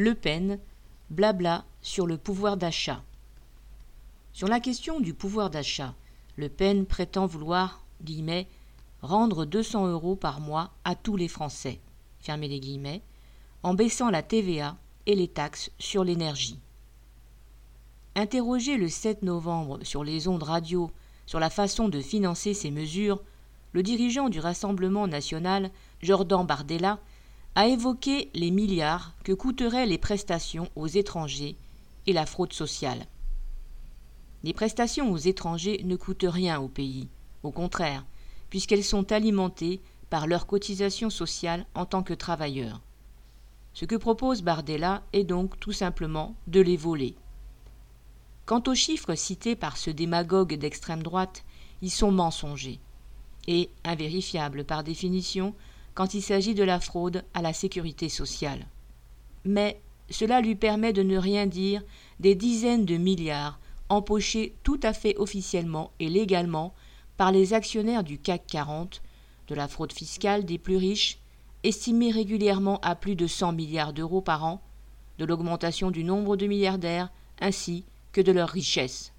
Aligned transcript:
Le 0.00 0.14
Pen, 0.14 0.60
blabla 1.10 1.64
sur 1.82 2.06
le 2.06 2.18
pouvoir 2.18 2.56
d'achat. 2.56 3.02
Sur 4.32 4.46
la 4.46 4.60
question 4.60 5.00
du 5.00 5.12
pouvoir 5.12 5.50
d'achat, 5.50 5.92
Le 6.36 6.48
Pen 6.48 6.86
prétend 6.86 7.26
vouloir, 7.26 7.82
guillemets, 8.04 8.46
rendre 9.02 9.44
200 9.44 9.88
euros 9.88 10.14
par 10.14 10.38
mois 10.38 10.70
à 10.84 10.94
tous 10.94 11.16
les 11.16 11.26
Français, 11.26 11.80
fermez 12.20 12.46
les 12.46 12.60
guillemets, 12.60 13.02
en 13.64 13.74
baissant 13.74 14.08
la 14.08 14.22
TVA 14.22 14.76
et 15.06 15.16
les 15.16 15.26
taxes 15.26 15.72
sur 15.80 16.04
l'énergie. 16.04 16.60
Interrogé 18.14 18.76
le 18.76 18.88
7 18.88 19.24
novembre 19.24 19.80
sur 19.82 20.04
les 20.04 20.28
ondes 20.28 20.44
radio 20.44 20.92
sur 21.26 21.40
la 21.40 21.50
façon 21.50 21.88
de 21.88 22.00
financer 22.00 22.54
ces 22.54 22.70
mesures, 22.70 23.20
le 23.72 23.82
dirigeant 23.82 24.28
du 24.28 24.38
Rassemblement 24.38 25.08
national, 25.08 25.72
Jordan 26.02 26.46
Bardella, 26.46 27.00
a 27.54 27.66
évoqué 27.66 28.30
les 28.34 28.50
milliards 28.50 29.14
que 29.24 29.32
coûteraient 29.32 29.86
les 29.86 29.98
prestations 29.98 30.70
aux 30.76 30.86
étrangers 30.86 31.56
et 32.06 32.12
la 32.12 32.26
fraude 32.26 32.52
sociale. 32.52 33.06
Les 34.44 34.52
prestations 34.52 35.10
aux 35.10 35.16
étrangers 35.16 35.80
ne 35.84 35.96
coûtent 35.96 36.26
rien 36.28 36.60
au 36.60 36.68
pays, 36.68 37.08
au 37.42 37.50
contraire, 37.50 38.04
puisqu'elles 38.50 38.84
sont 38.84 39.12
alimentées 39.12 39.80
par 40.10 40.26
leur 40.26 40.46
cotisation 40.46 41.10
sociale 41.10 41.66
en 41.74 41.84
tant 41.84 42.02
que 42.02 42.14
travailleurs. 42.14 42.80
Ce 43.74 43.84
que 43.84 43.96
propose 43.96 44.42
Bardella 44.42 45.02
est 45.12 45.24
donc 45.24 45.58
tout 45.60 45.72
simplement 45.72 46.34
de 46.46 46.60
les 46.60 46.76
voler. 46.76 47.14
Quant 48.46 48.62
aux 48.66 48.74
chiffres 48.74 49.14
cités 49.14 49.56
par 49.56 49.76
ce 49.76 49.90
démagogue 49.90 50.54
d'extrême 50.54 51.02
droite, 51.02 51.44
ils 51.82 51.90
sont 51.90 52.10
mensongers 52.10 52.80
et 53.46 53.70
invérifiables 53.84 54.64
par 54.64 54.84
définition 54.84 55.54
quand 55.98 56.14
il 56.14 56.22
s'agit 56.22 56.54
de 56.54 56.62
la 56.62 56.78
fraude 56.78 57.24
à 57.34 57.42
la 57.42 57.52
sécurité 57.52 58.08
sociale. 58.08 58.68
Mais 59.44 59.80
cela 60.10 60.40
lui 60.40 60.54
permet 60.54 60.92
de 60.92 61.02
ne 61.02 61.18
rien 61.18 61.46
dire 61.46 61.82
des 62.20 62.36
dizaines 62.36 62.84
de 62.84 62.96
milliards 62.96 63.58
empochés 63.88 64.54
tout 64.62 64.78
à 64.84 64.92
fait 64.92 65.16
officiellement 65.16 65.90
et 65.98 66.08
légalement 66.08 66.72
par 67.16 67.32
les 67.32 67.52
actionnaires 67.52 68.04
du 68.04 68.16
CAC 68.16 68.46
40, 68.46 69.02
de 69.48 69.56
la 69.56 69.66
fraude 69.66 69.92
fiscale 69.92 70.44
des 70.44 70.56
plus 70.56 70.76
riches, 70.76 71.18
estimée 71.64 72.12
régulièrement 72.12 72.78
à 72.82 72.94
plus 72.94 73.16
de 73.16 73.26
100 73.26 73.50
milliards 73.50 73.92
d'euros 73.92 74.20
par 74.20 74.44
an, 74.44 74.62
de 75.18 75.24
l'augmentation 75.24 75.90
du 75.90 76.04
nombre 76.04 76.36
de 76.36 76.46
milliardaires 76.46 77.10
ainsi 77.40 77.84
que 78.12 78.20
de 78.20 78.30
leur 78.30 78.50
richesse. 78.50 79.12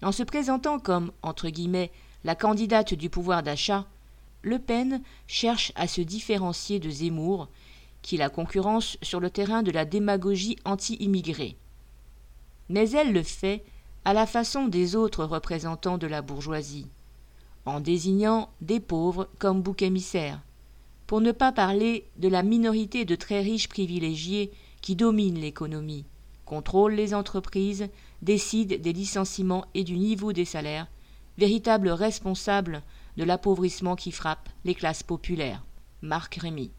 En 0.00 0.12
se 0.12 0.22
présentant 0.22 0.78
comme, 0.78 1.10
entre 1.22 1.48
guillemets, 1.48 1.90
la 2.22 2.36
candidate 2.36 2.94
du 2.94 3.10
pouvoir 3.10 3.42
d'achat, 3.42 3.84
le 4.46 4.60
Pen 4.60 5.02
cherche 5.26 5.72
à 5.74 5.88
se 5.88 6.00
différencier 6.00 6.78
de 6.78 6.88
Zemmour, 6.88 7.48
qui 8.00 8.16
la 8.16 8.30
concurrence 8.30 8.96
sur 9.02 9.18
le 9.18 9.28
terrain 9.28 9.64
de 9.64 9.72
la 9.72 9.84
démagogie 9.84 10.56
anti-immigrée. 10.64 11.56
Mais 12.68 12.88
elle 12.92 13.12
le 13.12 13.24
fait 13.24 13.64
à 14.04 14.14
la 14.14 14.24
façon 14.24 14.68
des 14.68 14.94
autres 14.94 15.24
représentants 15.24 15.98
de 15.98 16.06
la 16.06 16.22
bourgeoisie, 16.22 16.86
en 17.64 17.80
désignant 17.80 18.48
des 18.60 18.78
pauvres 18.78 19.28
comme 19.40 19.62
boucs 19.62 19.82
émissaires, 19.82 20.40
pour 21.08 21.20
ne 21.20 21.32
pas 21.32 21.50
parler 21.50 22.06
de 22.16 22.28
la 22.28 22.44
minorité 22.44 23.04
de 23.04 23.16
très 23.16 23.40
riches 23.40 23.68
privilégiés 23.68 24.52
qui 24.80 24.94
dominent 24.94 25.40
l'économie, 25.40 26.04
contrôlent 26.44 26.94
les 26.94 27.14
entreprises, 27.14 27.88
décident 28.22 28.76
des 28.78 28.92
licenciements 28.92 29.64
et 29.74 29.82
du 29.82 29.98
niveau 29.98 30.32
des 30.32 30.44
salaires, 30.44 30.86
véritables 31.36 31.88
responsables 31.88 32.84
de 33.16 33.24
l'appauvrissement 33.24 33.96
qui 33.96 34.12
frappe 34.12 34.48
les 34.64 34.74
classes 34.74 35.02
populaires. 35.02 35.64
Marc 36.02 36.36
Rémy. 36.36 36.72